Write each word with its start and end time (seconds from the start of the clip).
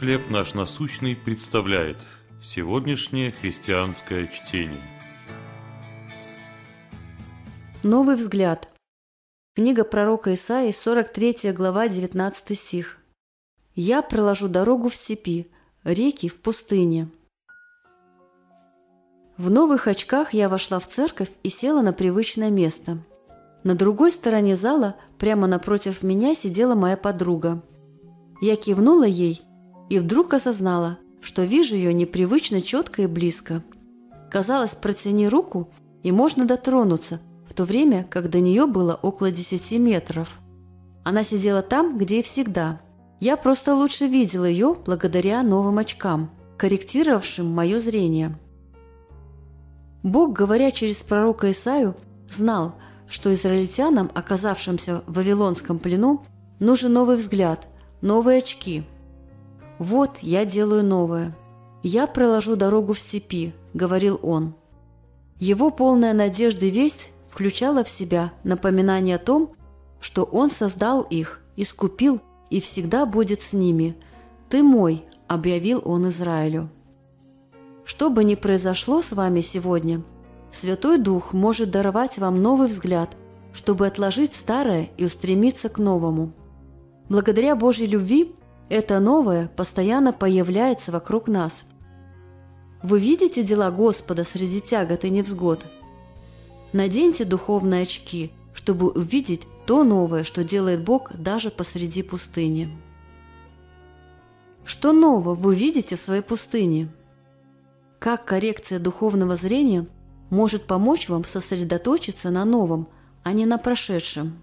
«Хлеб 0.00 0.30
наш 0.30 0.54
насущный» 0.54 1.14
представляет 1.14 1.98
сегодняшнее 2.42 3.32
христианское 3.32 4.28
чтение. 4.28 4.80
Новый 7.82 8.16
взгляд. 8.16 8.70
Книга 9.54 9.84
пророка 9.84 10.32
Исаии, 10.32 10.72
43 10.72 11.52
глава, 11.52 11.86
19 11.88 12.58
стих. 12.58 12.96
«Я 13.74 14.00
проложу 14.00 14.48
дорогу 14.48 14.88
в 14.88 14.94
степи, 14.94 15.50
реки 15.84 16.30
в 16.30 16.40
пустыне». 16.40 17.06
В 19.36 19.50
новых 19.50 19.86
очках 19.86 20.32
я 20.32 20.48
вошла 20.48 20.78
в 20.78 20.86
церковь 20.86 21.30
и 21.42 21.50
села 21.50 21.82
на 21.82 21.92
привычное 21.92 22.48
место. 22.48 22.96
На 23.64 23.74
другой 23.74 24.12
стороне 24.12 24.56
зала, 24.56 24.96
прямо 25.18 25.46
напротив 25.46 26.02
меня, 26.02 26.34
сидела 26.34 26.74
моя 26.74 26.96
подруга. 26.96 27.60
Я 28.40 28.56
кивнула 28.56 29.04
ей 29.04 29.44
и 29.90 29.98
вдруг 29.98 30.32
осознала, 30.32 30.98
что 31.20 31.42
вижу 31.42 31.74
ее 31.74 31.92
непривычно 31.92 32.62
четко 32.62 33.02
и 33.02 33.06
близко. 33.06 33.62
Казалось, 34.30 34.74
протяни 34.74 35.28
руку, 35.28 35.68
и 36.02 36.12
можно 36.12 36.46
дотронуться, 36.46 37.20
в 37.46 37.52
то 37.52 37.64
время, 37.64 38.06
как 38.08 38.30
до 38.30 38.40
нее 38.40 38.66
было 38.66 38.94
около 38.94 39.32
10 39.32 39.72
метров. 39.80 40.38
Она 41.04 41.24
сидела 41.24 41.60
там, 41.62 41.98
где 41.98 42.20
и 42.20 42.22
всегда. 42.22 42.80
Я 43.18 43.36
просто 43.36 43.74
лучше 43.74 44.06
видела 44.06 44.44
ее 44.44 44.76
благодаря 44.86 45.42
новым 45.42 45.78
очкам, 45.78 46.30
корректировавшим 46.56 47.46
мое 47.46 47.78
зрение. 47.78 48.38
Бог, 50.04 50.32
говоря 50.32 50.70
через 50.70 50.98
пророка 50.98 51.50
Исаю, 51.50 51.96
знал, 52.30 52.76
что 53.08 53.34
израильтянам, 53.34 54.08
оказавшимся 54.14 55.02
в 55.06 55.14
Вавилонском 55.14 55.80
плену, 55.80 56.22
нужен 56.60 56.92
новый 56.92 57.16
взгляд, 57.16 57.66
новые 58.00 58.38
очки. 58.38 58.84
«Вот 59.80 60.18
я 60.20 60.44
делаю 60.44 60.84
новое. 60.84 61.34
Я 61.82 62.06
проложу 62.06 62.54
дорогу 62.54 62.92
в 62.92 62.98
степи»,— 62.98 63.54
говорил 63.72 64.20
он. 64.22 64.52
Его 65.38 65.70
полная 65.70 66.12
надежды 66.12 66.68
весть 66.68 67.10
включала 67.30 67.82
в 67.82 67.88
себя 67.88 68.30
напоминание 68.44 69.16
о 69.16 69.18
том, 69.18 69.52
что 69.98 70.24
он 70.24 70.50
создал 70.50 71.00
их, 71.00 71.40
искупил 71.56 72.20
и 72.50 72.60
всегда 72.60 73.06
будет 73.06 73.40
с 73.40 73.54
ними. 73.54 73.96
«Ты 74.50 74.62
мой»,— 74.62 75.02
объявил 75.28 75.80
он 75.82 76.10
Израилю. 76.10 76.68
Что 77.86 78.10
бы 78.10 78.22
ни 78.22 78.34
произошло 78.34 79.00
с 79.00 79.12
вами 79.12 79.40
сегодня, 79.40 80.02
Святой 80.52 80.98
Дух 80.98 81.32
может 81.32 81.70
даровать 81.70 82.18
вам 82.18 82.42
новый 82.42 82.68
взгляд, 82.68 83.16
чтобы 83.54 83.86
отложить 83.86 84.34
старое 84.34 84.90
и 84.98 85.06
устремиться 85.06 85.70
к 85.70 85.78
новому. 85.78 86.32
Благодаря 87.08 87.56
Божьей 87.56 87.86
любви 87.86 88.34
это 88.70 89.00
новое 89.00 89.48
постоянно 89.48 90.12
появляется 90.12 90.92
вокруг 90.92 91.26
нас. 91.28 91.64
Вы 92.82 93.00
видите 93.00 93.42
дела 93.42 93.70
Господа 93.70 94.24
среди 94.24 94.60
тягот 94.60 95.04
и 95.04 95.10
невзгод? 95.10 95.66
Наденьте 96.72 97.24
духовные 97.24 97.82
очки, 97.82 98.32
чтобы 98.54 98.90
увидеть 98.90 99.42
то 99.66 99.82
новое, 99.82 100.22
что 100.22 100.44
делает 100.44 100.84
Бог 100.84 101.12
даже 101.14 101.50
посреди 101.50 102.04
пустыни. 102.04 102.70
Что 104.64 104.92
нового 104.92 105.34
вы 105.34 105.56
видите 105.56 105.96
в 105.96 106.00
своей 106.00 106.22
пустыне? 106.22 106.88
Как 107.98 108.24
коррекция 108.24 108.78
духовного 108.78 109.34
зрения 109.34 109.86
может 110.30 110.66
помочь 110.68 111.08
вам 111.08 111.24
сосредоточиться 111.24 112.30
на 112.30 112.44
новом, 112.44 112.88
а 113.24 113.32
не 113.32 113.46
на 113.46 113.58
прошедшем? 113.58 114.40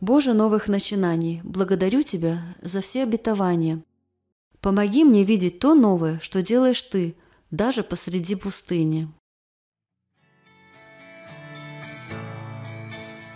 Боже 0.00 0.34
новых 0.34 0.68
начинаний, 0.68 1.40
благодарю 1.42 2.02
Тебя 2.02 2.42
за 2.60 2.82
все 2.82 3.04
обетования. 3.04 3.82
Помоги 4.60 5.04
мне 5.04 5.24
видеть 5.24 5.58
то 5.58 5.74
новое, 5.74 6.18
что 6.20 6.42
делаешь 6.42 6.82
Ты, 6.82 7.16
даже 7.50 7.82
посреди 7.82 8.34
пустыни. 8.34 9.08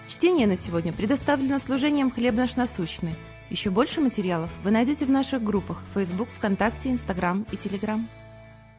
Чтение 0.07 0.47
на 0.47 0.57
сегодня 0.57 0.93
предоставлено 0.93 1.59
служением 1.59 2.11
«Хлеб 2.11 2.35
наш 2.35 2.57
насущный». 2.57 3.15
Еще 3.49 3.71
больше 3.71 4.03
материалов 4.03 4.51
вы 4.63 4.71
найдете 4.71 5.07
в 5.07 5.11
наших 5.11 5.43
группах 5.43 5.83
Facebook, 5.95 6.29
ВКонтакте, 6.37 6.91
Инстаграм 6.91 7.47
и 7.51 7.57
Телеграм. 7.57 8.07